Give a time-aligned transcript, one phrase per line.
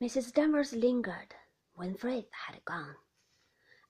[0.00, 0.32] Mrs.
[0.34, 1.36] Danvers lingered
[1.74, 2.96] when Frith had gone.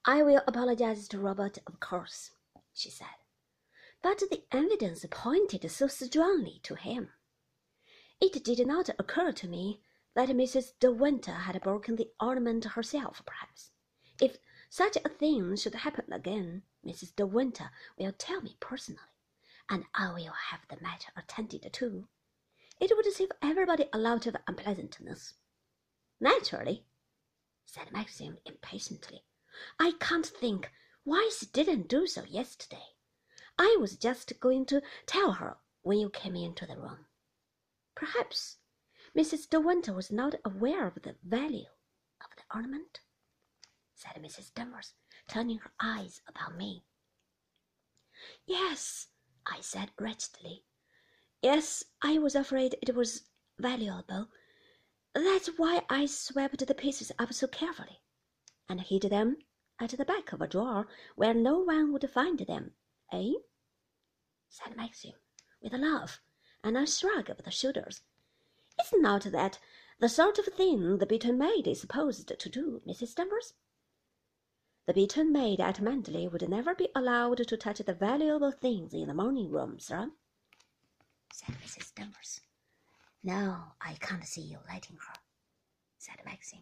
[0.05, 2.31] I will apologize to Robert, of course,
[2.73, 3.07] she said,
[4.03, 7.11] but the evidence pointed so strongly to him.
[8.21, 9.81] It did not occur to me
[10.13, 10.73] that Mrs.
[10.79, 13.71] De Winter had broken the ornament herself, perhaps.
[14.21, 14.37] If
[14.69, 17.15] such a thing should happen again, Mrs.
[17.15, 19.01] De Winter will tell me personally,
[19.69, 22.07] and I will have the matter attended to.
[22.79, 25.33] It would save everybody a lot of unpleasantness.
[26.19, 26.85] Naturally,
[27.65, 29.25] said Maxim impatiently.
[29.79, 30.71] I can't think
[31.03, 32.95] why she didn't do so yesterday.
[33.57, 37.05] I was just going to tell her when you came into the room.
[37.95, 38.57] Perhaps
[39.15, 39.49] Mrs.
[39.49, 41.69] De Winter was not aware of the value
[42.21, 42.99] of the ornament,
[43.93, 44.53] said Mrs.
[44.53, 44.93] Danvers,
[45.27, 46.83] turning her eyes upon me.
[48.45, 49.07] Yes,
[49.45, 50.65] I said wretchedly.
[51.41, 54.29] Yes, I was afraid it was valuable.
[55.15, 58.01] That's why I swept the pieces up so carefully,
[58.67, 59.37] and hid them
[59.79, 62.73] at the back of a drawer where no one would find them,
[63.13, 63.31] eh?
[64.49, 65.13] said Maxim,
[65.61, 66.19] with a laugh
[66.65, 68.01] and a shrug of the shoulders.
[68.77, 69.57] Is not that
[69.99, 73.15] the sort of thing the between maid is supposed to do, Mrs.
[73.15, 73.53] Danvers?
[74.85, 79.07] The between maid at Manderley would never be allowed to touch the valuable things in
[79.07, 80.11] the morning room, sir,
[81.31, 81.95] said Mrs.
[81.95, 82.41] Danvers.
[83.25, 85.15] No, I can't see you letting her,
[85.97, 86.61] said Maxim.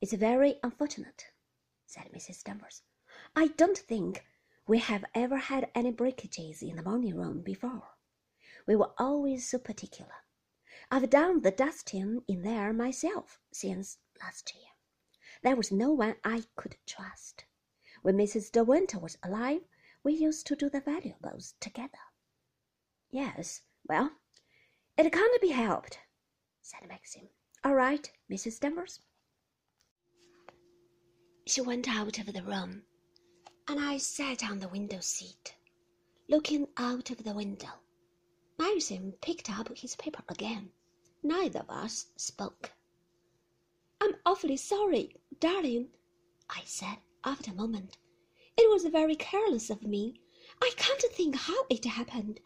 [0.00, 1.26] It's very unfortunate,
[1.84, 2.42] said Mrs.
[2.42, 2.80] Danvers.
[3.36, 4.24] I don't think
[4.66, 7.90] we have ever had any breakages in the morning room before.
[8.66, 10.14] We were always so particular.
[10.90, 14.70] I've done the dusting in there myself since last year.
[15.42, 17.44] There was no one I could trust.
[18.00, 18.50] When Mrs.
[18.50, 19.60] De Winter was alive,
[20.02, 22.00] we used to do the valuables together.
[23.10, 24.10] Yes, well,
[24.96, 25.98] it can't be helped,
[26.62, 27.28] said Maxim.
[27.64, 28.60] All right, Mrs.
[28.60, 29.00] Danvers.
[31.46, 32.82] She went out of the room,
[33.68, 35.54] and I sat on the window seat,
[36.28, 37.70] looking out of the window.
[38.58, 40.70] Maxim picked up his paper again.
[41.22, 42.72] Neither of us spoke.
[44.00, 45.88] I'm awfully sorry, darling,
[46.48, 47.98] I said after a moment.
[48.56, 50.20] It was very careless of me.
[50.62, 52.40] I can't think how it happened.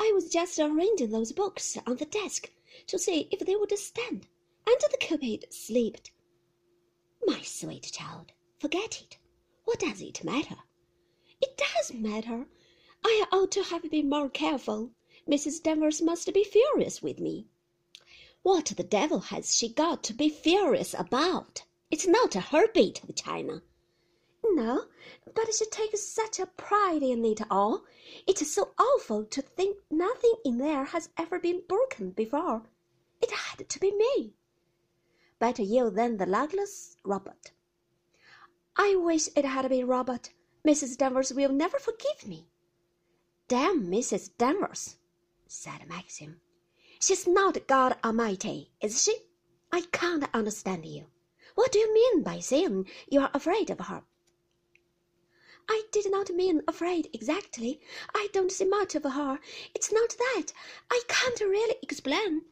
[0.00, 2.50] I was just arranging those books on the desk
[2.86, 4.28] to see if they would stand,
[4.66, 6.12] and the Cupid slipped.
[7.26, 9.18] My sweet child, forget it.
[9.64, 10.56] What does it matter?
[11.40, 12.46] It does matter.
[13.04, 14.92] I ought to have been more careful.
[15.28, 15.62] Mrs.
[15.62, 17.46] Danvers must be furious with me.
[18.42, 21.64] What the devil has she got to be furious about?
[21.90, 23.62] It's not her bit of china.
[24.52, 24.86] No,
[25.34, 27.84] but she takes such a pride in it all.
[28.26, 32.64] It's so awful to think nothing in there has ever been broken before.
[33.20, 34.34] It had to be me.
[35.38, 37.52] Better you than the luckless Robert.
[38.76, 40.30] I wish it had been Robert.
[40.64, 40.96] Mrs.
[40.96, 42.48] Danvers will never forgive me.
[43.48, 44.36] Damn Mrs.
[44.36, 44.96] Danvers,
[45.46, 46.40] said Maxim.
[47.00, 49.16] She's not God Almighty, is she?
[49.72, 51.06] I can't understand you.
[51.54, 54.04] What do you mean by saying you are afraid of her?
[55.68, 57.80] I did not mean afraid exactly.
[58.14, 59.38] I don't see much of her.
[59.74, 60.52] It's not that.
[60.90, 62.42] I can't really explain.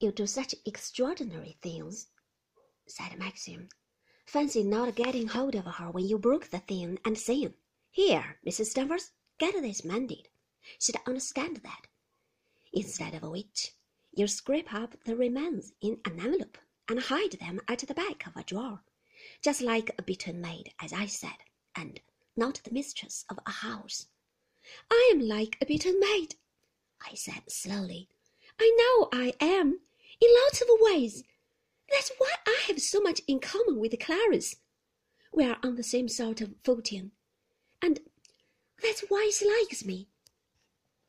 [0.00, 2.08] You do such extraordinary things,
[2.86, 3.68] said Maxim.
[4.26, 7.54] Fancy not getting hold of her when you broke the thing and saying,
[7.90, 8.74] Here, Mrs.
[8.74, 10.28] Danvers, get this mended.
[10.80, 11.86] She'd understand that.
[12.72, 13.72] Instead of which,
[14.12, 16.58] you scrape up the remains in an envelope
[16.88, 18.80] and hide them at the back of a drawer
[19.42, 21.38] just like a between maid, as I said,
[21.76, 22.00] and
[22.36, 24.06] not the mistress of a house.
[24.90, 26.36] I am like a between maid,
[27.00, 28.08] I said slowly.
[28.58, 29.80] I know I am,
[30.20, 31.24] in lots of ways.
[31.90, 34.56] That's why I have so much in common with Clarice.
[35.32, 37.12] We are on the same sort of footing,
[37.82, 38.00] and
[38.80, 40.08] that's why she likes me.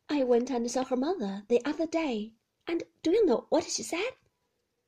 [0.10, 2.34] I went and saw her mother the other day,
[2.68, 4.12] and do you know what she said?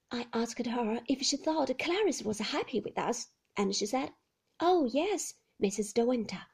[0.09, 3.27] I asked her if she thought Clarice was happy with us,
[3.57, 4.13] and she said,
[4.59, 5.93] Oh, yes, Mrs.
[5.93, 6.45] De Winter.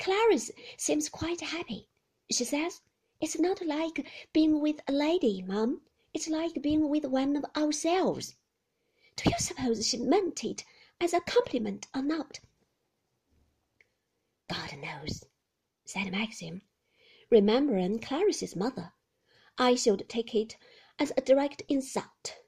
[0.00, 1.88] Clarice seems quite happy.
[2.32, 2.80] She says,
[3.20, 5.82] It's not like being with a lady, Mum.
[6.12, 8.34] It's like being with one of ourselves.
[9.14, 10.64] Do you suppose she meant it
[11.00, 12.40] as a compliment or not?
[14.50, 15.22] God knows,
[15.84, 16.62] said Maxim,
[17.30, 18.94] remembering Clarice's mother.
[19.58, 20.56] I should take it
[20.98, 22.38] as a direct insult.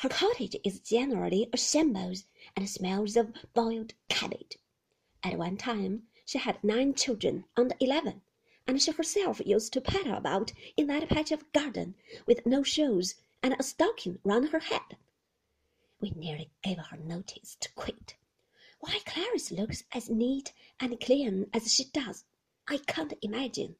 [0.00, 2.24] Her cottage is generally a shambles
[2.56, 4.56] and smells of boiled cabbage.
[5.22, 8.22] At one time she had nine children under eleven,
[8.66, 13.16] and she herself used to patter about in that patch of garden with no shoes
[13.42, 14.96] and a stocking round her head.
[16.00, 18.14] We nearly gave her notice to quit.
[18.78, 22.24] Why Clarice looks as neat and clean as she does,
[22.66, 23.76] I can't imagine.